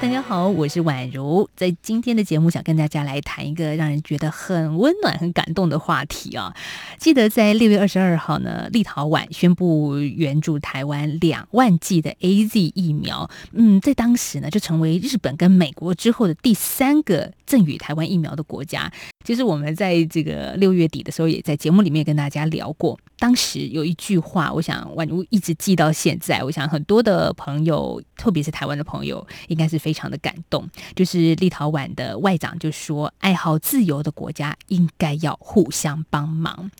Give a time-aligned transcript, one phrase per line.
[0.00, 6.54] 大家好，我是宛如，在今天的节目想跟大家来谈一个让人觉得很温暖、很感动的话题啊。
[6.98, 18.92] 记得在六月二十二号呢，立陶宛宣布援助台湾两万剂的 AZ 疫苗，嗯，在当时呢，就成为日本跟美国之后的第三个赠予台湾疫苗的国家。
[19.24, 22.98] 其实我们在这个六月底的时候，也在节目里面跟大家聊过。
[23.18, 26.42] 当时有一句话，我想宛如一直记到现在。
[26.44, 30.68] 我想很多的朋友，特别是台湾的朋友，应该是非常的感动。
[30.94, 36.70] 就是立陶宛的外长就说：“爱好自由的国家应该要互相帮忙。”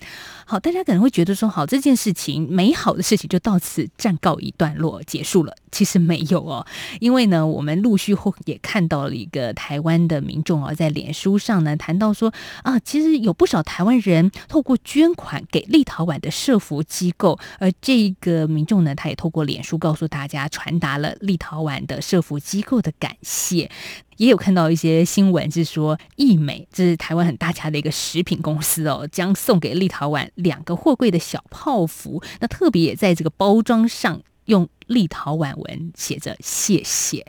[0.47, 6.67] 好，大家可能会觉得说：“好，这件事情美好的事情就到此暂告一段落，结束了。”其实没有哦，
[6.99, 12.33] 因为呢，我们陆续后也看到了一个台湾的民众啊，在脸书上呢谈到说。
[12.63, 23.71] 啊，其实有不少台湾人透过捐款给立陶宛的社福机构，而这个民众呢，他也透过脸书告诉大家，传达了立陶宛的社福机构的感谢。
[24.17, 37.25] 也有看到一些新闻是说，义美这是台湾很大家的一个食品公司哦，将送给立陶宛两个货柜的小泡芙，那特别也在这个包装上用立陶宛文写着谢谢。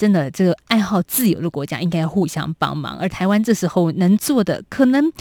[0.00, 5.12] 真的，这个爱好自由的国家应该要互相帮忙，而台湾这时候能做的可能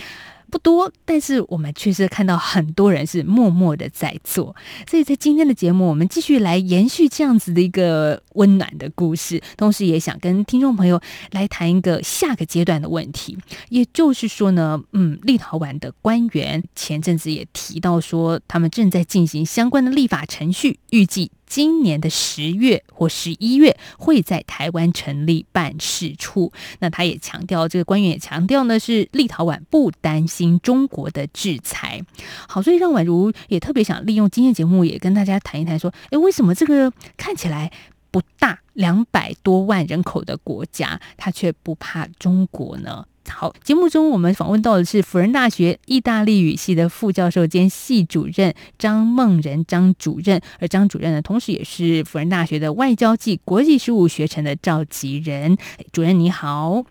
[0.49, 4.55] 不多，但是我们确实看到很多人是默默的在做。
[4.89, 21.31] 所以在今天的节目，我们继续来延续这样子的一个温暖的故事，同时也想跟听众朋友来谈一个下个阶段的问题，也就是说呢，嗯，立陶宛的官员前阵子也提到说，他们正在进行相关的立法程序，预计。
[21.49, 26.53] 今年的十月或十一月会在台湾成立办事处。
[26.79, 32.01] 那他也强调，这个官员也强调呢，是立陶宛不担心中国的制裁。
[32.47, 37.71] 好，所以让宛如也特别想利用今天节目，也跟大家谈一谈，说，诶，为什么这个看起来
[38.11, 43.05] 不大两百多万人口的国家，他却不怕中国呢？
[43.29, 55.57] 好，节目中我们访问到的是辅仁大学意大利语系的副教授兼系主任张梦仁张主任，而张主任呢，同时也是辅仁大学的外交暨国际事务学程的召集人。
[55.93, 56.83] 主任你好，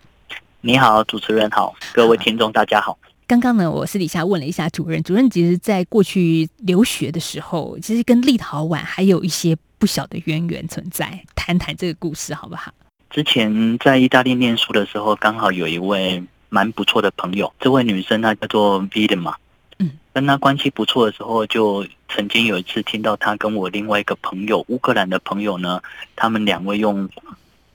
[0.61, 2.97] 你好，主持人好，各位听众大家好。
[3.27, 12.73] 刚刚呢，我私底下问了一下主任，主任其实在过去留学的时候，其实跟立陶宛还有一些不小的渊源存在，谈谈这个故事好不好？
[13.09, 17.51] 之前在意大利念书的时候，刚好有一位蛮不错的朋友。
[17.59, 19.35] 这位女生她叫做 VIDA 嘛
[19.79, 25.81] 嗯，跟她关系不错的时候，就曾经有一次听到她跟我另外一个朋友乌克兰的朋友呢，
[26.15, 27.09] 他们两位用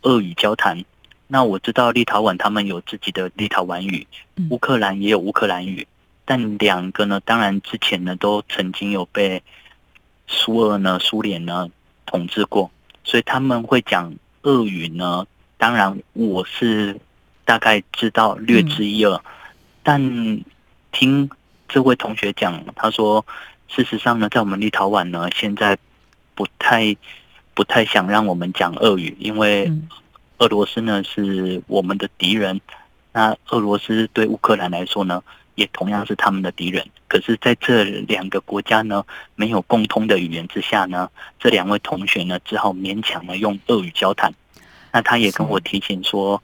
[0.02, 0.84] 俄语交谈。
[1.26, 4.06] 那我知道立陶宛他们有自己的立陶宛语，
[4.50, 5.84] 乌克兰也有乌克兰语，
[6.24, 9.42] 但两个呢，当然之前呢都曾经有被
[10.28, 11.68] 苏俄呢、苏联呢
[12.06, 12.70] 统治过，
[13.02, 14.14] 所以他们会讲。
[14.44, 15.26] 俄语呢，
[15.58, 16.98] 当然我是
[17.44, 19.22] 大概知道略知一二，嗯、
[19.82, 20.44] 但
[20.92, 21.28] 听
[21.68, 23.26] 这位同学讲，他说，
[23.68, 25.76] 事实上呢，在我们立陶宛呢，现在
[26.34, 26.96] 不太
[27.54, 29.72] 不太想让我们讲俄语，因为
[30.38, 32.60] 俄罗斯呢是我们的敌人，
[33.12, 35.22] 那俄罗斯对乌克兰来说呢，
[35.54, 36.84] 也同样是他们的敌人。
[37.06, 39.04] 可是，在这两个国家呢，
[39.36, 44.34] 没有共通的语言之下呢，这两位同学呢，只好勉强的用俄语交谈。
[44.92, 46.42] 那他也跟我提醒说，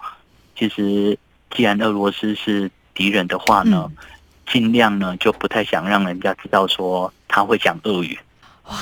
[0.57, 1.19] 其实
[1.51, 3.91] 既然俄罗斯是敌人的话呢，
[4.51, 8.19] 尽量呢就不太想让人家知道说他会讲俄语。
[8.69, 8.77] 哇，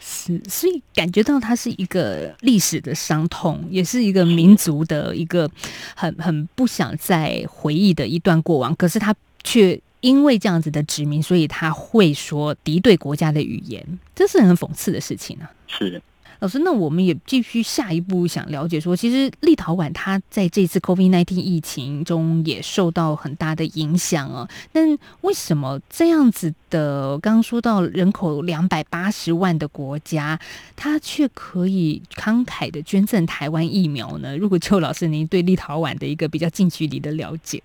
[0.00, 5.50] 是，所以感觉到他是一个历史的伤痛，也是一个民族的一个
[5.94, 8.74] 很很不想再回忆的一段过往。
[8.76, 9.80] 可是他却。
[10.00, 13.82] 因为这样子的殖民，所以他会说敌对国家的语言，
[14.14, 15.50] 这是很讽刺的事情、啊。
[15.66, 16.02] 是，
[16.40, 24.46] 老师，那我们也继续下一步想了解说，其实立陶宛它在这次 COVID-19 疫情中也受到很大的影响啊。
[24.74, 24.86] 但
[25.22, 30.38] 为什么这样子的刚刚说到人口两百八十万的国家，
[30.76, 34.36] 它却可以慷慨的捐赠台湾疫苗呢？
[34.36, 37.62] 如果邱老师您对立陶宛的一个比较近距离的了解，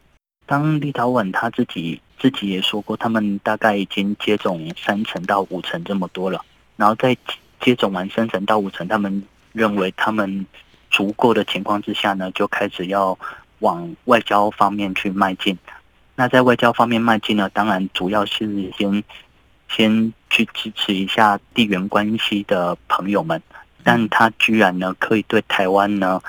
[0.50, 2.01] 当立陶宛他自己。
[2.22, 6.44] 自己也说过，他们大概已经接种三成到五成这么多了。
[6.75, 7.16] 然后在
[7.62, 9.24] 接种完三成到五成，他们
[9.54, 10.46] 认为他们
[10.92, 13.18] 足够的情况之下呢，就开始要
[13.60, 15.57] 往外交方面去迈进。
[16.18, 19.02] 那在外交方面迈进呢，当然主要是先
[19.69, 23.42] 先去支持一下地缘关系的朋友们。
[23.81, 26.22] 但他居然呢，可以对台湾呢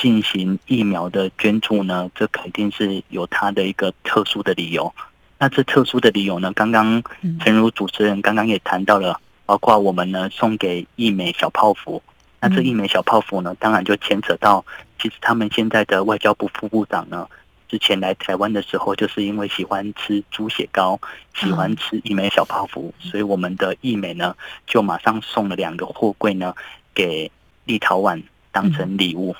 [0.00, 4.94] 进行疫苗的捐助呢，这肯定是有它的一个特殊的理由。
[5.38, 7.02] 那这特殊的理由呢，刚刚
[7.40, 12.02] 诚如主持人刚刚也谈到了，包括我们呢送给义美小泡芙。
[12.40, 14.64] 那这义美小泡芙呢，当然就牵扯到，
[15.00, 17.26] 其实他们现在的外交部副部长呢，
[17.68, 21.00] 之前来台湾的时候，就是因为喜欢吃猪血糕，
[21.34, 26.54] 喜欢吃义美小泡芙，所以我们的义美呢，就马上送了两个货柜呢
[26.94, 27.30] 给
[27.64, 28.22] 立陶宛
[28.52, 29.34] 当成礼物。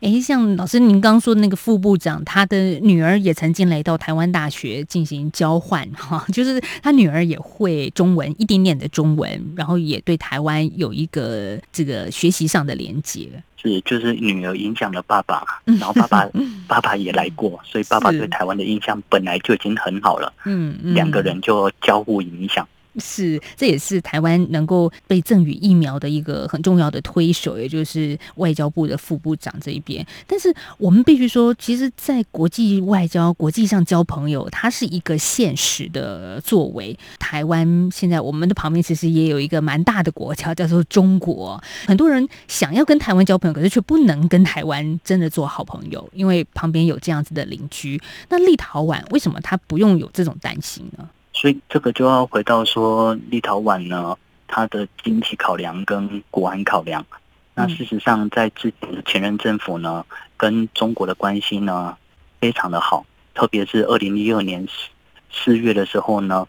[0.00, 13.28] 哎，像老师您刚说的那个副部长，他的女儿也曾经来到台湾大学进行交换，哈， 就是他女儿也会中文一点点的中文，然后也对台湾有一个这个学习上的连接。
[13.56, 16.28] 是，就是女儿影响了爸爸， 然后爸爸
[16.68, 20.32] 爸爸也来过，所以爸爸对台湾的印象本来就已经很好了。
[20.44, 22.68] 嗯，两个人就交互影响。
[22.98, 30.06] 是，这也是台湾能够被赠予疫苗的一个很重要的推手，也就是外交部的副部长这一边。
[30.26, 36.96] 但是我们必须说，其实，在国际外交、国际上交朋友，它是一个现实的作为。
[37.18, 41.62] 台湾现在我们的旁边其实也有一个蛮大的国家，叫做中国。
[41.86, 48.00] 很多人想要跟台湾交朋友，可是却不能跟台湾真的做好朋友，因为旁边有这样子的邻居。
[48.28, 51.08] 那立陶宛为什么他不用有这种担心呢？
[51.46, 57.06] 所以这个就要回到说，立陶宛呢，它的经济考量跟国安考量。
[57.54, 60.04] 那事实上，在之前的前任政府呢，
[60.36, 61.96] 跟中国的关系呢
[62.40, 64.88] 非常的好，特别是二零一二年四
[65.30, 66.48] 四月的时候呢，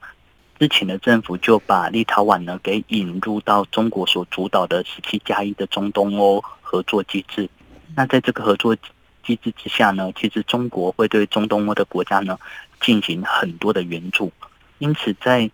[0.58, 7.48] 之前的政府就把立陶宛呢给引入到中国所主导的十七加一的中东欧合作机制。
[7.96, 8.76] 那在这个合作
[9.24, 12.36] 机制之下呢，其实中国会对中东欧的国家呢
[12.82, 14.32] 进行很多的援助。
[14.80, 15.50] 因此，在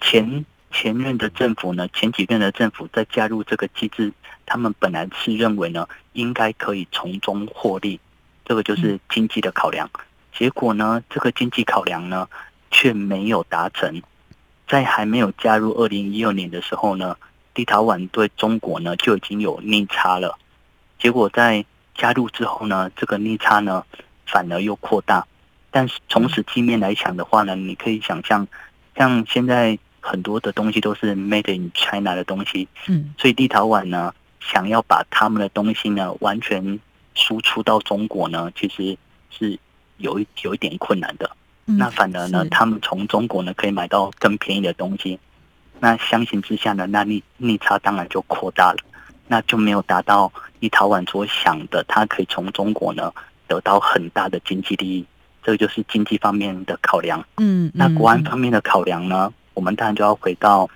[0.00, 4.12] 前前任的政府呢，前几任的政府在加入这个机制，
[4.44, 8.00] 他们本来是认为呢，应该可以从中获利，
[8.44, 9.90] 这个就是经济的考量。
[10.32, 12.28] 结果呢，这个经济考量呢，
[12.70, 14.02] 却没有达成。
[14.68, 17.16] 在还没有加入二零一二年的时候呢，
[17.54, 20.36] 立陶宛对中国呢就已经有逆差了。
[20.98, 21.64] 结果在
[21.94, 23.84] 加入之后呢，这个逆差呢，
[24.26, 25.26] 反而又扩大。
[25.76, 28.48] 但是从实际面来讲的话呢，你可以想象，
[28.96, 36.80] 像现在很多的东西都是 Made in China 的东西，嗯，所以立陶宛呢，想要把他们的东西呢完全
[37.14, 38.96] 输出到中国呢，其实
[39.28, 39.58] 是
[39.98, 41.30] 有一有一点困难的。
[41.66, 45.20] 那反而呢，他们从中国呢可以买到更便宜的东西，
[45.78, 48.78] 那相形之下呢，那逆逆差当然就扩大了，
[49.28, 53.12] 那就没有达到立陶宛所想的，他可以从中国呢
[53.46, 55.04] 得到很大的经济利益。
[55.46, 59.32] 这个就是经济方面的考量，嗯，那国安方面的考量呢？
[59.54, 60.68] 我们当然就要回到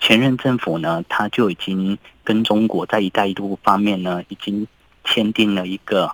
[0.00, 4.66] 前任政府呢，他就已经跟中国在“一带一路”方面呢，已经
[5.04, 6.10] 签订了一个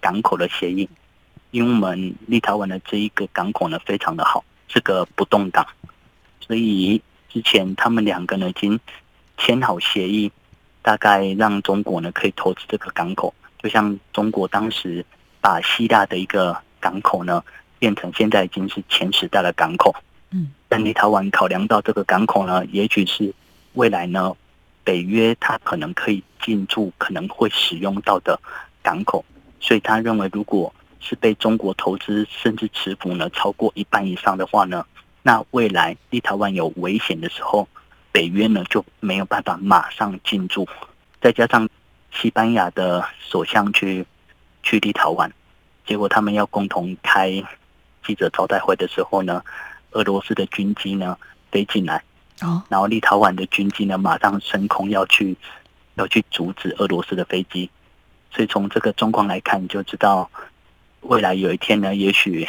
[0.00, 0.88] 港口的协议。
[1.50, 5.66] 因为我们立陶宛的这一个港口呢，非常的好，是个不动港，
[6.40, 8.80] 所以之前他们两个呢已经
[9.36, 10.32] 签好协议，
[10.80, 15.04] 大概让中国呢可以投资这个港口，就像中国当时
[15.42, 16.56] 把希腊的一个。
[16.82, 17.42] 港口呢，
[17.78, 19.94] 变成现在已经是前十大的港口。
[20.34, 23.32] 嗯，但立陶宛考量到这个港口呢，也许是
[23.74, 24.34] 未来呢，
[24.84, 28.38] 北约它可能可以进驻、可能会使用到的
[28.82, 29.24] 港口，
[29.60, 34.84] 所以他认为，如果是被中国投资甚至持股呢超过一半以上的话呢，
[35.22, 37.68] 那未来立陶宛有危险的时候，
[38.10, 40.66] 北约呢就没有办法马上进驻。
[41.20, 41.68] 再加上
[42.10, 44.04] 西班牙的首相去
[44.62, 45.30] 去立陶宛。
[45.84, 47.30] 结果他们要共同开
[48.06, 49.42] 记者招待会的时候呢，
[49.90, 51.18] 俄罗斯的军机呢
[51.50, 52.02] 飞进来，
[52.40, 55.36] 哦，然后立陶宛的军机呢马上升空要去
[55.96, 57.68] 要去阻止俄罗斯的飞机，
[58.30, 60.30] 所以从这个状况来看，就知道
[61.00, 62.48] 未来有一天呢，也许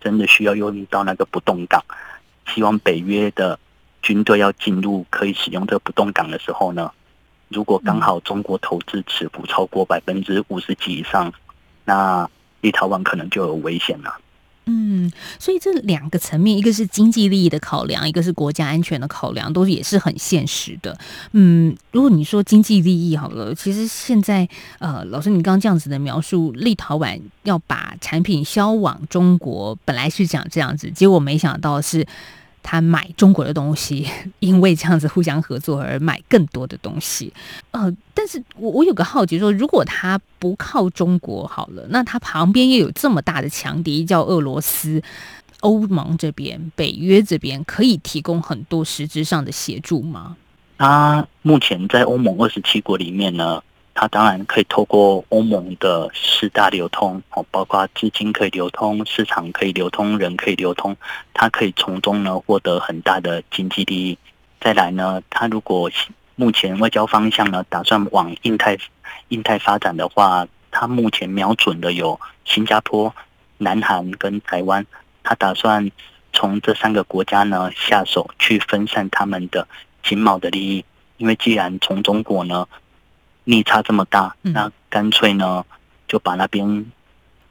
[0.00, 1.82] 真的需要用到那个不动港。
[2.46, 3.58] 希望北约的
[4.02, 6.90] 军队要进入可以使用这个不动港的时候呢，
[7.48, 11.32] 如果刚好中国投资持股超过百分之五十几以上，
[11.84, 12.28] 那。
[12.64, 14.10] 立陶宛可能就有危险了。
[14.66, 20.96] 嗯，所以这两个层面，一个是经济利益的考量，一个是国家安全的考量，都也是很现实的。
[21.32, 32.06] 嗯，如果你说经济利益好了，其实现在呃，老师你刚刚这样子的描述，立陶宛要把产品销往中国，本来是讲这样子，结果没想到是。
[32.64, 34.08] 他买中国的东西，
[34.40, 37.32] 因为这样子互相合作而买更多的东西。
[37.70, 45.02] 呃，但是我我有个好奇说，如果他不靠中国好了，那他旁边又有这么大的强敌叫俄罗斯，
[45.60, 50.36] 欧盟这边、北约这边可以提供很多实质上的协助吗？
[50.78, 53.62] 他目前在欧盟二十七国里面呢，
[53.96, 60.96] 它当然可以透过欧盟的四大流通哦，包括资金可以流通、市场可以流通、人可以流通，
[61.32, 64.18] 它可以从中呢获得很大的经济利益。
[64.60, 65.88] 再来呢，它如果
[66.34, 68.76] 目前外交方向呢打算往印太
[69.28, 73.14] 印太发展的话，它目前瞄准的有新加坡、
[73.58, 74.84] 南韩跟台湾，
[75.22, 75.88] 它打算
[76.32, 79.68] 从这三个国家呢下手去分散他们的
[80.02, 80.84] 经贸的利益，
[81.16, 82.66] 因为既然从中国呢。
[83.44, 85.64] 逆差这么大，那干脆呢
[86.08, 86.86] 就把那边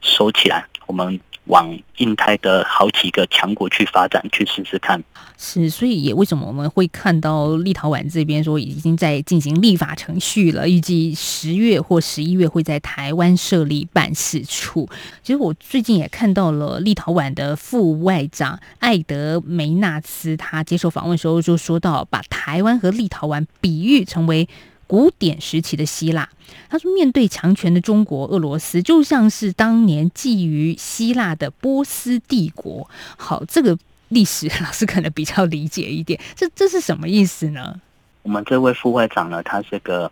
[0.02, 5.04] 收起来，我们往印太的好几个强国去发展，去试试看。
[5.38, 14.90] 是，所以也为什么我们会看到立陶宛这边说已经在进行立法程序了，预计十月或十一月会在台湾设立办事处。
[15.22, 24.48] 其实我最近也看到了立陶宛的副外长艾德梅纳斯，他接受访问时候就说到，把台湾和立陶宛比喻成为。
[24.88, 26.30] 古典时期的希腊，
[26.70, 33.78] 他说：“面对强权的中国、俄罗斯，就像是当年觊觎希腊的波斯帝国。”好，这个
[34.10, 36.20] 历史老师可能比较理解一点。
[36.36, 37.82] 这这是什么意思呢？
[38.22, 40.12] 我们这位副会长呢，他是个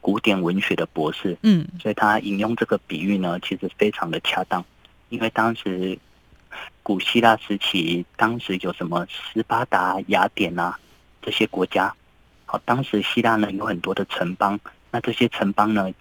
[0.00, 4.64] 古典文学的博士，嗯，所以他引用这个比喻呢，其实非常的恰当。
[5.08, 5.96] 因为当时
[6.82, 10.78] 古希腊时期，当时有什么斯巴达、雅典啊
[11.22, 11.94] 这些国家。
[12.48, 14.58] 好，当时希腊呢有很多的城邦，
[14.92, 15.92] 那这些城邦呢，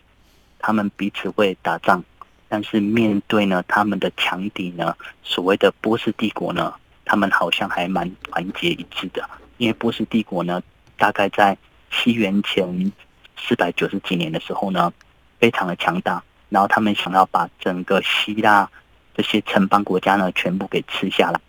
[0.59, 2.03] 他们彼此会打仗，
[2.47, 6.71] 但是面对呢他们的强敌呢，所谓的波斯帝国呢，
[7.03, 10.61] 他们好像还蛮团结一致的，因为波斯帝国呢，
[10.97, 11.57] 大概在
[11.89, 12.91] 西元前
[13.35, 14.93] 四百九十几年的时候呢，
[15.39, 18.69] 非常的强大，然后他们想要把整个希腊
[19.15, 21.39] 这些城邦国家呢全部给吃下来，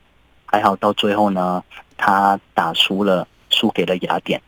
[0.47, 1.63] 还好到最后呢，
[1.99, 4.41] 他打输了，输给了雅典。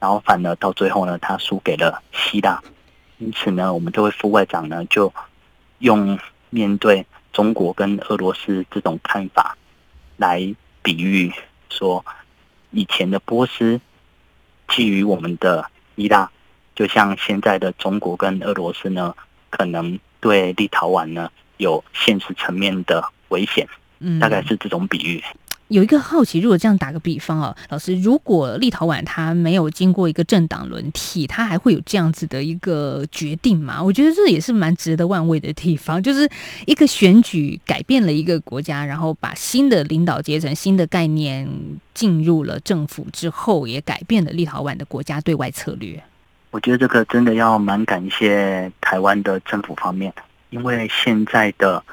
[0.00, 2.62] 然后反而到最后呢，他输给了希腊，
[3.18, 5.12] 因此呢，我们这位副外长呢，就
[5.78, 6.18] 用
[6.50, 9.56] 面对中国跟俄罗斯这种看法
[10.16, 11.32] 来比喻
[11.68, 12.04] 说，
[12.70, 13.80] 以前的波斯
[14.68, 16.30] 觊觎我们的希腊，
[16.74, 19.14] 就像现在的中国跟俄罗斯呢，
[19.50, 23.66] 可能对立陶宛呢有现实层面的危险，
[23.98, 24.20] 嗯。
[24.20, 25.22] 大概是这种比喻。
[25.68, 33.82] 有一个好奇，如果这样打个比方啊，老师，如果立陶宛它没有经过一个政党轮替，它还会有这样子的一个决定吗？
[33.82, 36.26] 我觉得这也是蛮值得玩味的地方， 就是
[36.64, 41.46] 一个选举改变了一个国家，然后把新的领导阶层、新的概念
[41.92, 46.02] 进入了政府之后，也改变了立陶宛的国家对外策略。
[46.50, 50.10] 我觉得这个真的要蛮感谢台湾的政府方面，
[50.48, 51.84] 因为现在的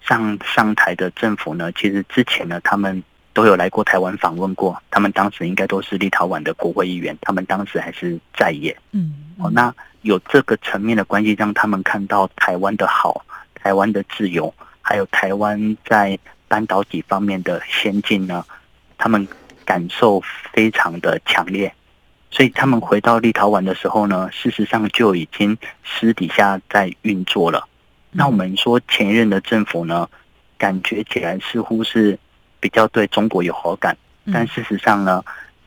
[0.00, 3.00] 上上台的政府呢，其实之前呢，他们。
[3.34, 8.76] 都有来过台湾访问过，他们当时应该都是立陶宛的国会议员，他们当时还是在野。
[8.92, 13.24] 嗯，哦，那有这个层面的关系，让他们看到台湾的好，
[13.54, 18.44] 台湾的自由，还有台湾在半导体方面的先进呢，
[18.98, 19.26] 他们
[19.64, 20.22] 感受
[20.52, 21.72] 非常的强烈。
[22.30, 27.66] 所以他们回到立陶宛的时候呢，事实上就已经私底下在运作了。
[28.10, 30.06] 那我们说前任的政府呢，
[30.58, 32.18] 感觉起来似乎是。
[32.62, 33.96] 比较对中国有好感，
[34.32, 35.20] 但事实上呢，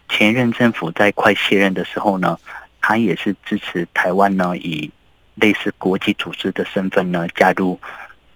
[0.07, 2.39] 前任政府在快卸任的时候呢，
[2.79, 4.89] 他也是支持台湾呢，以
[5.35, 7.77] 类似国际组织的身份呢加入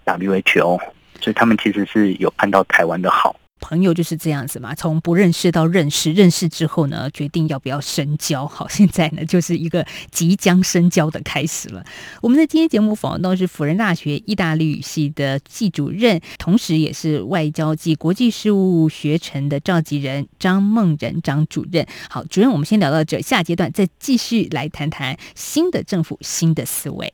[0.03, 0.77] WHO，
[1.21, 3.33] 所以他们其实是有看到台湾的好。
[3.59, 8.47] 朋友就是这样子嘛，从不认识到认识，认识之后呢，决定要不要深交。
[8.47, 11.85] 好， 现在呢，就是一个即将深交的开始了。
[12.21, 21.85] 我们在今天节目访问到是辅仁大学意大利语系的系主任，同时也是外交暨国际事务学程的召集人张梦仁张主任。
[22.09, 27.13] 好，主任，我们先聊到这，下阶段再继续来谈谈新的政府新的思维。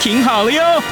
[0.00, 0.82] 听好了哟！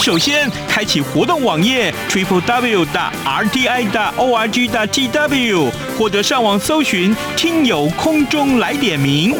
[0.00, 9.34] 首先开启活动网页 triple w 的 r t i 的 o r g 的 t w，或者上网搜寻“听友空中来点名”，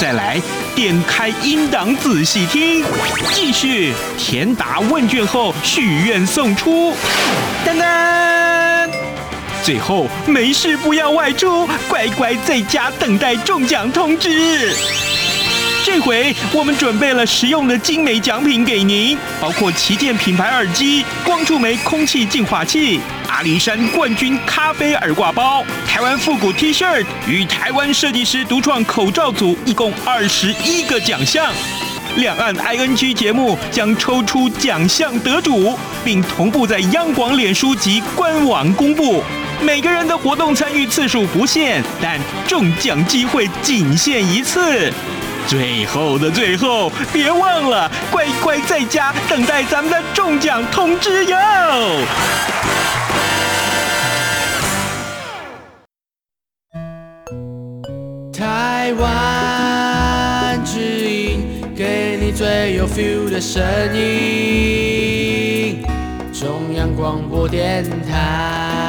[0.00, 0.40] 再来
[0.74, 2.84] 点开音档仔细听，
[3.32, 6.92] 继续填答问卷后许愿送出，
[7.64, 8.90] 噔噔，
[9.62, 14.74] 最后没事不要外出，乖乖在家等待中奖通知。
[15.84, 31.52] 这回我们准备了实用的精美奖品给您，包括旗舰品牌耳机、光触媒空气净化器、阿里山冠军咖啡耳挂包、台湾复古 T 恤与台湾设计师独创口罩组，一共二十一个奖项。
[32.16, 39.24] 两岸 ING 节目将抽出奖项得主，并同步在央广脸书及官网公布。
[39.60, 44.92] 每个人的活动参与次数不限，但中奖机会仅限一次。
[45.52, 51.36] 最后的最后，别忘了乖乖在家等待咱们的中奖通知哟！
[58.32, 61.44] 台湾之音，
[61.76, 63.62] 给你最有 feel 的声
[63.94, 65.84] 音，
[66.32, 68.82] 中央广播电台。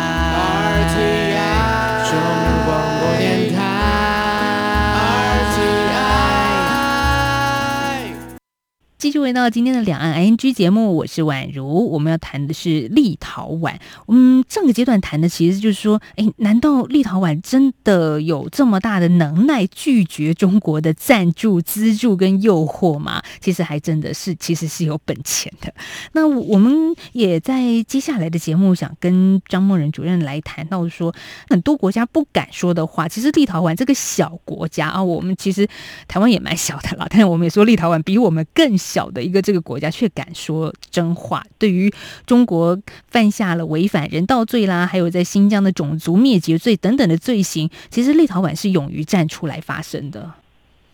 [9.14, 11.92] 续回到今天的两岸 ING 节目，我是宛如。
[11.92, 13.76] 我们要谈的是立陶宛。
[14.08, 23.22] 嗯，上个阶段谈的其实就是说，哎，难道立陶宛真的有这么大的能耐拒绝中国的赞助、资助跟诱惑吗？
[23.40, 25.72] 其实还真的是，其实是有本钱的。
[26.14, 26.74] 那我们
[27.12, 31.14] 也在接下来的节目想跟张梦仁主任来谈到说，
[31.48, 35.68] 很多国家不敢说的话，其实立陶宛这个小国家啊，我们其实
[36.08, 39.03] 台湾也蛮小的啦，但是我们也说立陶宛比我们更小。
[39.04, 41.94] 小的一个这个国家却敢说真话，对于
[42.26, 42.80] 中国
[43.10, 50.32] 犯下了违反人道罪啦，还有在新疆的种族灭绝罪等等的罪行，其实立陶宛是勇于站出来发声的。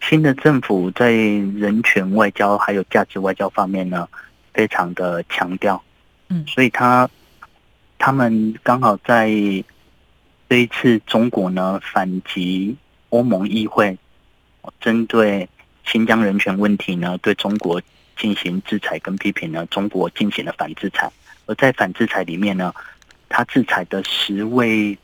[0.02, 4.08] 新的政府在人权外交还有价值外交方面呢，
[4.54, 5.80] 非常的强调。
[6.30, 7.08] 嗯，所以他
[8.00, 9.30] 他们刚好在
[10.50, 12.76] 这一次中国呢反击
[13.10, 13.96] 欧盟议会，
[14.82, 15.48] 针对。
[15.86, 17.82] 新疆人权问题呢，对中国
[18.20, 21.10] 进行制裁跟批评呢，中国进行了反制裁。
[21.46, 22.72] 而在反制裁里面呢，
[23.30, 24.96] 他制裁的十位，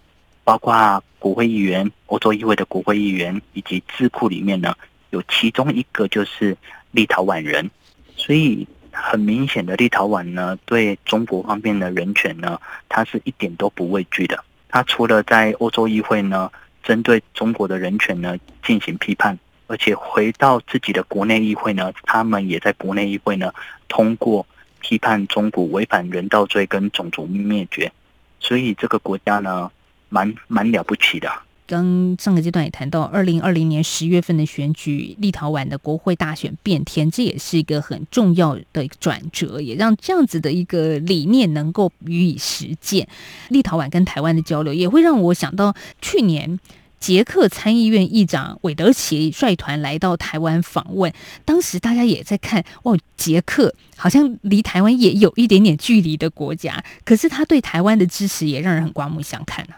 [0.44, 4.76] 包括国会议员、欧洲议会的国会议员以及智库里面呢，
[5.10, 6.56] 有其中一个就是
[6.92, 7.68] 立陶宛人。
[8.16, 12.60] 所以很明显的，立陶宛呢，对中国方面的人权呢，
[12.90, 14.44] 他是一点都不畏惧的。
[14.70, 16.52] 他除了在欧洲议会呢，
[16.84, 19.38] 针对中国的人权呢进行批判。
[19.68, 23.52] 而且回到自己的国内议会呢，他们也在国内议会呢
[23.88, 24.46] 通过
[24.80, 27.92] 批判中国违反人道罪跟种族灭绝，
[28.40, 29.72] 所以这个国家呢
[30.10, 31.28] 蛮蛮了不起的。
[31.68, 43.08] 刚上个阶段也谈到，二零二零年十月份的选举，立陶宛的国会大选变天，这也是一个很重要的一个转折，也让这样子的一个理念能够予以实践。
[43.50, 46.60] 立陶宛跟台湾的交流，也会让我想到去年。
[47.00, 59.78] 捷克参议院议长韦德奇率团来到台湾访问，当时大家也在看，哇，捷克好像离台湾也有一点点距离的国家，可是他对台湾的支持也让人很刮目相看啊。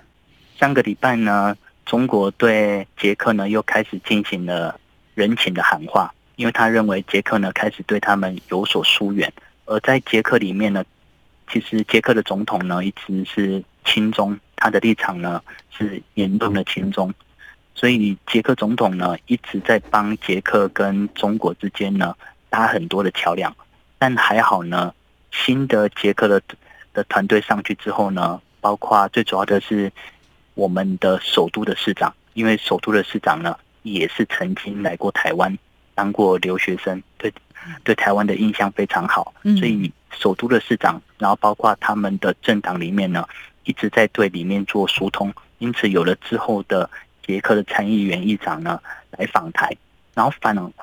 [0.57, 4.79] 上个礼拜呢，中国对捷克呢又开始进行了
[5.13, 9.31] 人情的喊话，因为他认为捷克呢开始对他们有所疏远，
[9.65, 10.83] 而在捷克里面呢，
[11.51, 14.39] 其实捷克的总统呢一直是亲中。
[14.57, 17.13] 他的立场呢是严重的亲中，
[17.75, 22.15] 所以捷克总统呢一直在帮捷克跟中国之间呢
[22.49, 23.55] 搭很多的桥梁，
[23.99, 24.93] 但还好呢，
[25.31, 26.41] 新的捷克的
[26.91, 29.91] 的团队上去之后呢，包括最主要的是
[30.55, 35.55] 我们的首都的市长，因为首都的市长呢也是曾经来过台湾
[35.93, 37.31] 当过留学生，对
[37.83, 43.23] 对台湾的印象非常好，所以首都的市长，然后包括他们的政党里面呢。
[43.67, 46.89] 一直在对里面做疏通，因此有了之后的
[47.25, 48.79] 捷克的参议员议长呢
[49.11, 49.69] 来访台，
[50.15, 50.73] 然后访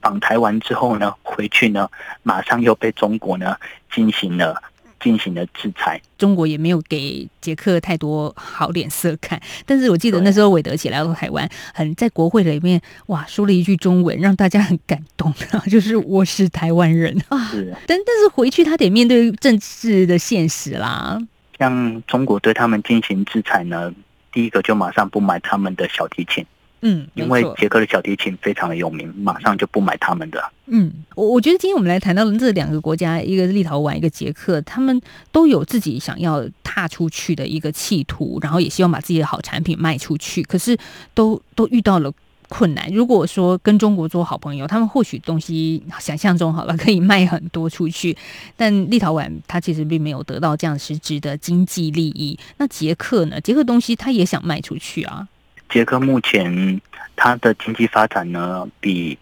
[0.00, 1.88] 访台完之后呢，回去呢
[2.22, 3.54] 马上又被中国呢
[3.94, 4.62] 进行了
[4.98, 6.00] 进行了制裁。
[6.16, 15.32] 中国也没有给捷克太多好脸色看，但是我记得那时候韦德起来到台湾，很在国会里面哇说了一句中文，让大家很感动，
[15.70, 17.48] 就是我是台湾人啊。
[17.48, 21.18] 是，但但是回去他得面对政治的现实啦。
[21.60, 23.92] 像中国对他们进行制裁呢，
[24.32, 26.42] 第一个就马上不买他们的小提琴，
[26.80, 30.42] 嗯，因为捷克的小提琴非常的有名，马上就不买他们的。
[30.64, 34.98] 嗯，我我觉得今天我们来谈到的这两个国家，一个是立陶宛，一个捷克，他们
[35.30, 40.74] 都有自己想要踏出去的一个企图，然后也希望把自己的好产品卖出去，可是
[41.12, 42.10] 都都遇到了。
[42.50, 42.86] 困难。
[42.92, 48.14] 如果说跟中国做好朋友，他们或许东西想象中好了，可以卖很多出去。
[48.56, 52.38] 但立陶宛它其实并没有得到这样实质的经济利益。
[52.58, 53.40] 那捷克呢？
[53.40, 55.26] 捷克东西他也想卖出去啊。
[55.70, 56.80] 捷克目前
[57.14, 59.16] 它的经济发展呢，比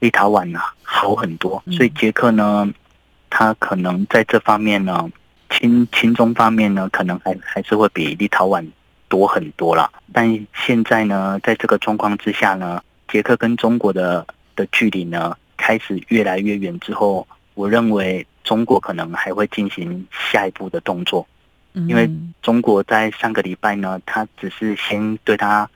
[0.00, 2.70] 立陶宛呢好很多，所以捷克呢，
[3.30, 5.10] 它可能在这方面呢，
[5.48, 8.62] 亲亲中方面呢，可能还还是会比立陶宛
[9.08, 9.90] 多很多了。
[10.12, 21.26] 但现在呢，在这个状况之下呢，捷克跟中国的的距离呢，开始越来越远之后，我认为中国可能还会进行下一步的动作，
[21.72, 22.10] 因为
[22.42, 25.68] 中国在上个礼拜呢，他只是先对他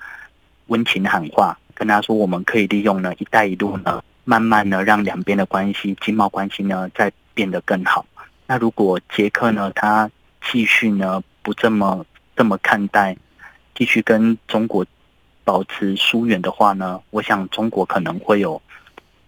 [0.67, 1.59] 温情喊话。
[1.75, 8.05] 跟他说，我们可以利用呢“一带一路”呢，慢慢的让两边的关系、经贸关系呢，再变得更好。
[8.49, 10.11] 那如果捷克呢，他
[10.51, 12.05] 继续呢不这么
[12.39, 13.17] 这么看待，
[13.75, 14.87] 继续跟中国
[15.43, 18.63] 保持疏远的话呢，我想中国可能会有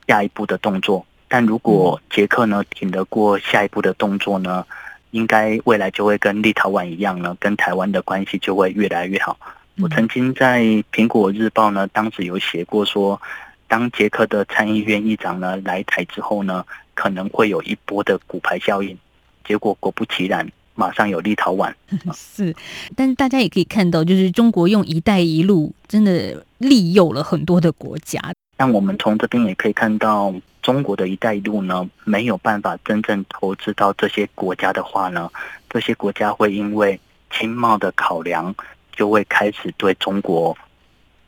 [0.06, 1.04] 下一步的动作。
[1.26, 4.64] 但如果捷克呢挺得过下一步的动作呢，
[5.10, 9.36] 应该未来就会跟立陶宛一样呢，跟台湾的关系就会越来越好。
[9.82, 10.60] 我曾经在
[10.92, 13.20] 《苹果日报》呢，当时有写过说，
[13.66, 18.96] 当捷克的参议院议长呢来台之后呢，可能会有一波的骨牌效应。
[19.44, 20.48] 结果果不其然，
[20.80, 21.70] 马上有立陶宛。
[22.16, 22.54] 是，
[22.96, 28.18] 但是大家也可以看到，就是中国用“一带一路”真的利诱了很多的国家。
[28.56, 35.30] 但我们从这边也可以看到，中国的一带一路呢，没有办法真正投资到这些国家的话呢，
[35.68, 36.98] 这些国家会因为
[37.30, 38.54] 经贸的考量。
[38.92, 40.54] 就会开始对中国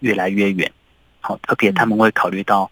[0.00, 0.70] 越来越远，
[1.20, 2.70] 好，特别他们会考虑到，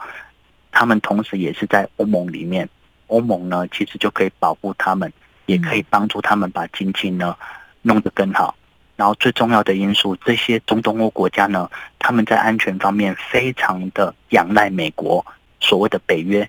[0.70, 2.68] 他们同时也是在欧盟里面，
[3.06, 5.10] 欧盟呢其实就可以保护他们，
[5.50, 7.36] 也可以帮助他们把经济呢
[7.82, 8.54] 弄得更好。
[8.94, 15.24] 然后最重要的因素，这些中东欧国家呢，他们在安全方面非常的仰赖美国，
[15.58, 16.48] 所谓的北约。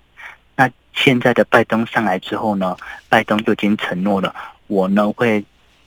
[0.54, 2.76] 那现在的拜登上来之后呢，
[3.08, 4.34] 拜登就已经承诺了，
[4.66, 5.42] 我呢会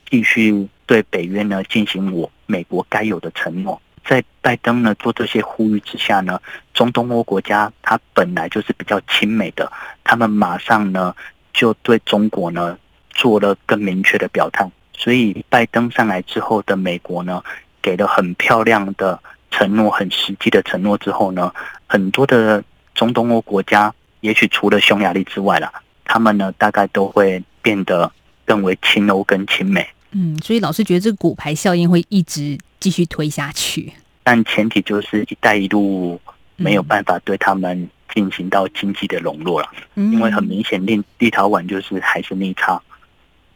[0.09, 2.29] 继续对北约呢进行我。
[2.47, 6.39] 美国该有的承诺，在拜登呢做这些呼吁之下呢，
[6.73, 9.71] 中东欧国家它本来就是比较亲美的，
[10.03, 11.15] 他们马上呢
[11.53, 12.77] 就对中国呢
[13.15, 14.69] 做了更明确的表态。
[14.97, 17.43] 所以拜登上来之后的美国呢，
[17.81, 21.51] 给了很漂亮的承诺，很实际的承诺之后呢，
[21.87, 25.71] 很多的中东欧国家，也许除了匈牙利之外啦，
[26.05, 28.09] 他们呢大概都会变得
[28.45, 29.85] 更为亲欧跟亲美。
[30.11, 33.91] 嗯，所以老师觉得这个骨牌效应会一直继续推下去，
[34.23, 36.19] 但前提就是“一带一路”
[36.55, 42.81] 没有办法对他们进行到经济的笼络了，嗯、因为很明显，立立陶宛就是还是逆差。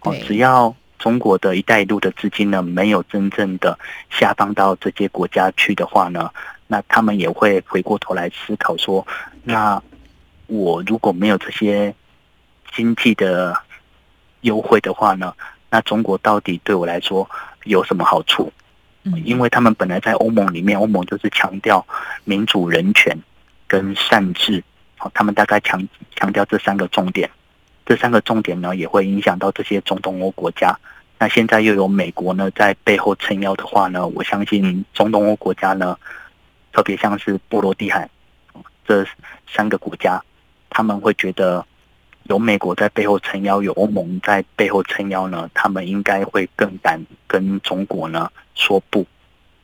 [0.02, 3.78] 哦，只要中国的一带一路的资金呢没有真正的
[4.10, 6.32] 下放到这些国家去的话呢，
[6.68, 9.06] 那他们也会回过头来思考说：
[9.44, 9.82] 那
[10.48, 11.94] 我如果没有这些
[12.74, 13.58] 经济的
[14.42, 15.34] 优惠的话呢？
[15.72, 17.30] 那中国到底对我来说
[17.66, 18.52] 有什么好处？
[19.24, 21.86] 因为他们本来在欧盟里面，欧盟就是强调
[22.24, 23.18] 民主、人权
[23.68, 24.64] 跟善治，
[24.98, 27.30] 好，他们大概强强调这三个重点。
[27.90, 30.78] 这三个重点呢，也会影响到这些中东欧国家。
[31.18, 35.98] 那现在又有美国呢在背后撑腰的话呢，我相信中东欧国家呢，
[36.72, 38.08] 特别像是波罗的海
[38.88, 39.04] 这
[39.52, 40.24] 三个国家，
[40.70, 41.66] 他们会觉得。
[42.24, 49.04] 有美国在背后撑腰，有欧盟在背后撑腰呢，他们应该会更敢跟中国呢说不。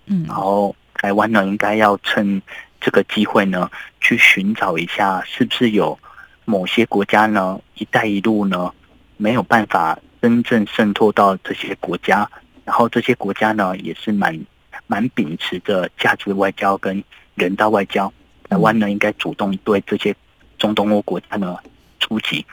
[0.08, 2.42] 嗯，然后台湾呢，应该要趁
[2.82, 3.70] 这个机会呢，
[4.02, 6.00] 去寻找一下，是不是有
[6.46, 8.72] 某些国家呢，“一带一路”呢
[9.18, 12.30] 没有办法真正渗透到这些国家，
[12.64, 14.40] 然后这些国家呢，也是蛮
[14.88, 17.04] 蛮秉持着价值外交跟
[17.36, 18.12] 人道外交，
[18.50, 20.16] 台湾呢应该主动对这些
[20.58, 21.58] 中东欧国家呢。
[21.98, 22.46] 出击，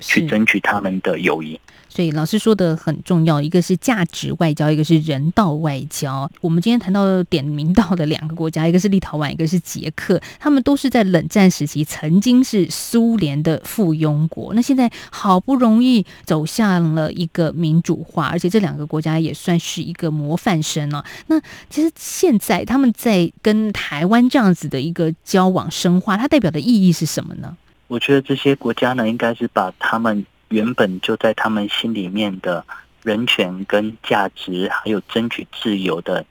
[0.00, 1.58] 去争取他们的友谊。
[1.88, 6.30] 所以老师说的很重要，一个是价值外交，一个是人道外交。
[6.42, 14.52] 我们今天谈到点名到的两个国家，一个是立陶宛，一个是捷克，他们都是在冷战时期曾经是苏联的附庸国。
[14.52, 21.02] 那现在好不容易走向了一个民主化，而且这两个国家也算是一个模范生了。
[21.28, 27.56] 那其实现在他们在跟台湾这样子的一个交往深化，它代表的意义是什么呢？
[27.88, 32.64] 我觉得这些国家呢，应该是把他们原本就在他们心里面的
[33.02, 36.24] 人权跟价值，还有争取自由的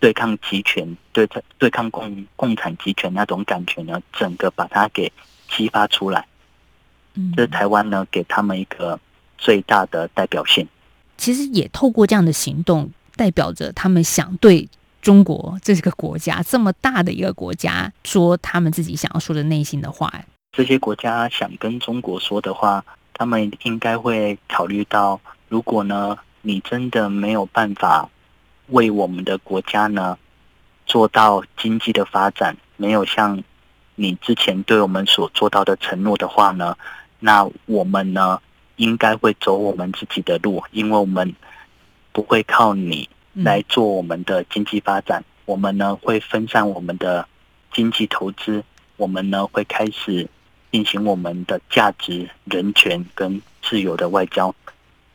[0.00, 5.12] 对抗集权、对抗对抗共共产集权那种感觉呢，整个把它给
[5.48, 6.26] 激发出来。
[7.14, 8.98] 嗯，这是台湾呢给他们一个
[9.36, 10.66] 最大的代表性。
[11.16, 14.68] 其实也透过这样的行动，代表着他们想对
[15.00, 20.10] 中国这个国家这么大的一个国家说他们自己想要说的内心的话。
[20.56, 28.08] 这些国家想跟中国说的话，他们应该会考虑到，如果呢，你真的没有办法
[28.68, 30.16] 为我们的国家呢
[30.86, 33.42] 做到经济的发展，没有像
[33.96, 36.76] 你之前对我们所做到的承诺的话呢，
[37.18, 38.40] 那我们呢
[38.76, 41.34] 应该会走我们自己的路，因为我们
[42.12, 47.26] 不会靠你来做我们的经济发展，我们呢会分散我们的
[47.72, 48.62] 经济投资，
[48.96, 50.28] 我们呢会开始
[50.74, 54.52] 进行我们的价值、人权跟自由的外交。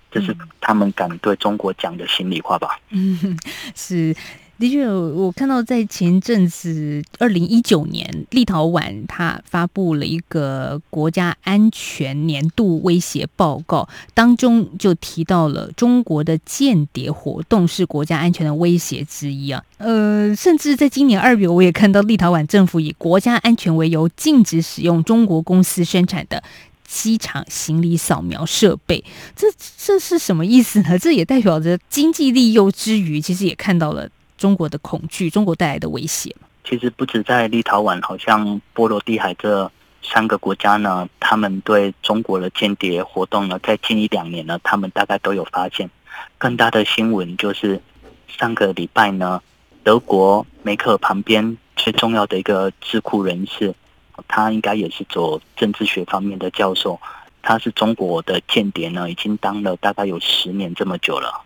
[0.10, 2.80] 这是他们敢对中国讲的心里话吧？
[2.92, 3.38] 嗯，
[3.76, 4.16] 是。
[4.60, 19.64] 的确，我看到在前阵子，二零一九年，立陶宛它发布了一个国家安全年度威胁报告，当中就提到了中国的间谍活动是国家安全的威胁之一啊。
[19.78, 26.44] 呃，甚至在今年二月，我也看到立陶宛政府以国家安全为由，禁止使用中国公司生产的
[26.86, 29.06] 机场行李扫描设备。
[29.38, 31.00] 这这是什么意思呢？
[31.00, 34.10] 这也代表着经济利诱之余，其实也看到了。
[34.40, 36.36] 中国的恐惧，中国带来的威胁。
[36.64, 39.70] 其实不止在立陶宛，好像波罗的海这
[40.02, 45.90] 三个国家呢，他们对中国的间谍活动呢，在近一两年呢，他们大概都有发现。
[46.38, 47.82] 更大的新闻就是
[48.28, 49.42] 上个礼拜呢，
[49.84, 53.74] 德国梅克旁边最重要的一个智库人士，
[54.28, 57.00] 他应该也是做政治学方面的教授，
[57.42, 61.42] 他是中国的间谍呢，已经当了大概有十年这么久了。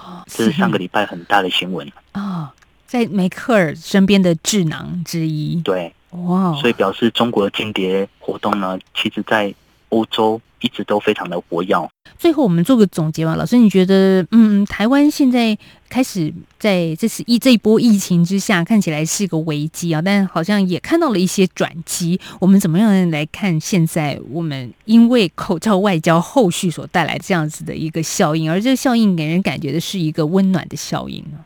[0.26, 1.90] 这是上个礼拜很大的新闻。
[2.12, 2.50] 啊、 哦，
[2.86, 5.56] 在梅克尔身边的智囊之一。
[5.62, 9.54] 对，哇，所以表示中国的间谍活动呢，其实在
[9.92, 11.76] 欧洲一直都非常的活跃。
[12.18, 15.56] 最后我们做个总结吧，老师，你觉得，嗯，台湾现在
[15.88, 22.18] 开始在这次疫这一波疫情之下，看起来是个危机啊，但好像也看到了一些转机。
[22.40, 31.38] 我们怎么样来看现在我们因为口罩外交后续所带来这样子的一个效应，而这个效应给人感觉的是一个温暖的效应呢？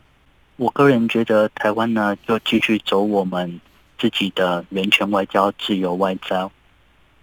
[0.57, 3.59] 我个人觉得台湾呢，要继续走我们
[3.97, 6.51] 自己的人权外交、自由外交，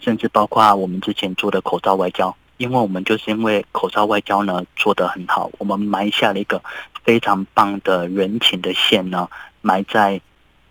[0.04, 2.36] 甚至包括我们之前做的口罩外交。
[2.56, 6.62] 因为我们就是因为口罩外交呢做得很好，我们埋下了一个
[7.02, 9.28] 非常棒的人情的线呢，
[9.60, 10.20] 埋在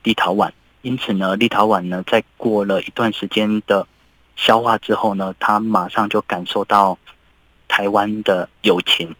[0.03, 0.49] 立陶宛。
[0.81, 3.85] 因此呢，立陶宛呢在过了一段时间的
[4.37, 6.97] 消化之后呢，他马上就感受到
[7.67, 9.13] 台湾的友情，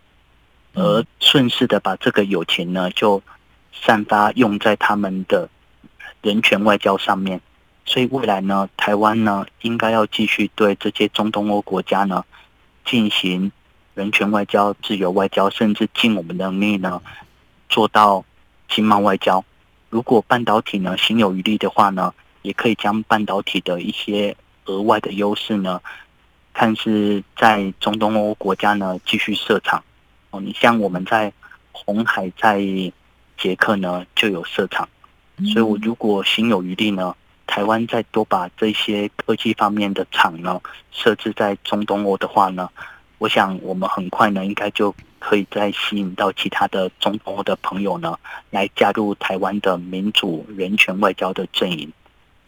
[0.74, 3.22] 而顺势的把这个友情呢就
[3.74, 5.50] 散发用在他们的
[6.22, 7.42] 人权外交上面。
[7.86, 12.24] 所以未来呢，台湾呢应该要继续对这些中东欧国家呢。
[12.86, 13.50] 进行
[13.94, 17.02] 人权外交、自由外交，甚至尽我们的能力呢，
[17.70, 18.26] 做到
[18.68, 19.42] 经贸外交。
[19.90, 25.82] 如果半导体呢行有余力的话呢，也可以将半导体的一些额外的优势呢，
[26.54, 29.82] 看是在中东欧国家呢继续设厂。
[30.32, 31.32] 哦，你像我们在
[31.72, 32.60] 红海在
[33.38, 34.90] 捷克呢就有设厂，
[35.54, 37.16] 所以我如果行有余力呢。
[37.46, 40.60] 台湾再多把这些科技方面的厂呢
[40.92, 42.70] 设置在中东欧的话呢，
[43.18, 48.18] 我想我们很快呢应该就可以再吸引到其他的中东欧的朋友呢
[48.50, 51.92] 来加入台湾的民主人权外交的阵营。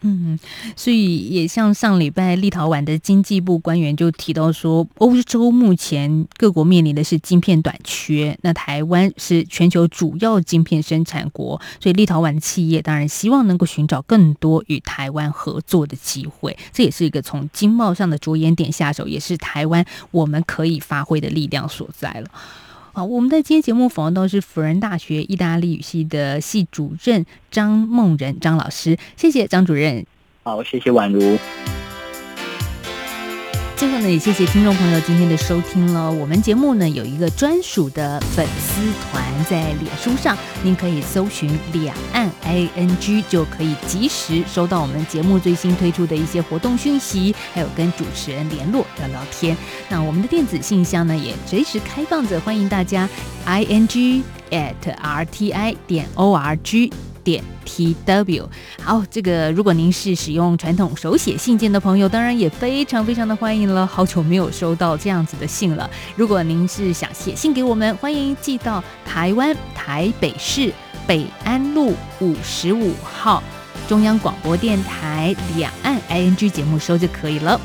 [0.08, 0.38] 嗯，
[0.76, 22.30] 所以也像上礼拜立陶宛的经济部官员就提到说，欧洲目前各国面临的是晶片短缺，那台湾是全球主要晶片生产国，所以立陶宛企业当然希望能够寻找更多与台湾合作的机会，这也是一个从经贸上的着眼点下手，也是台湾我们可以发挥的力量所在了。
[22.96, 30.06] 好，我们在今天节目访问到是辅仁大学意大利语系的系主任张梦仁张老师，谢谢张主任。
[30.44, 31.36] 好，谢谢宛如。
[33.76, 36.10] 最后呢，也谢谢听众朋友今天的收听了。
[36.10, 49.54] 我们节目呢有一个专属的粉丝团在脸书上，您可以搜寻“两岸 ING”，就可以及时收到我们节目最新推出的一些活动讯息，还有跟主持人联络聊聊天。
[49.90, 53.06] 那我们的电子信箱呢也随时开放着，欢迎大家
[53.44, 56.90] ING at RTI 点 ORG。
[57.26, 58.44] 点 tw
[58.80, 63.84] 好，这个如果您是使用传统手写信件的朋友，当然也非常非常的欢迎了。
[63.84, 65.90] 好久没有收到这样子的信了。
[66.14, 70.72] 如果您是想写信给我们，欢迎寄到台湾台北市
[71.04, 73.42] 北安路五十五号
[73.88, 77.60] 中央广播电台两岸 ING 节目收就可以了。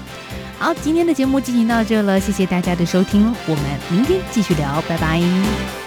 [0.58, 5.81] 好，今天的节目进行到这了，谢谢大家的收听，我们明天继续聊，拜拜。